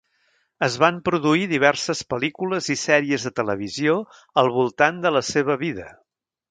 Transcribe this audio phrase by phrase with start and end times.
[0.67, 4.01] Es van produir diverses pel·lícules i sèries de televisió
[4.45, 5.93] al voltant de la seva vida.